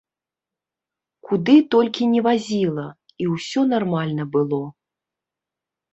Куды 1.31 1.55
толькі 1.75 2.09
не 2.15 2.21
вазіла, 2.29 2.87
і 3.25 3.31
ўсё 3.35 3.61
нармальна 3.77 4.23
было. 4.37 4.63